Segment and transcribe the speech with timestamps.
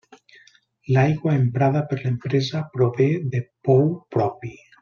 [0.95, 4.55] L'aigua emprada per l'empresa prové de pou propi.